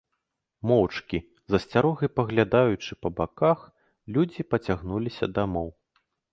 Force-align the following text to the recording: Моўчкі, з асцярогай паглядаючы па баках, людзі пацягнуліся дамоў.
Моўчкі, 0.69 1.19
з 1.51 1.57
асцярогай 1.57 2.09
паглядаючы 2.21 2.91
па 3.03 3.09
баках, 3.21 3.59
людзі 4.19 4.49
пацягнуліся 4.55 5.25
дамоў. 5.39 5.75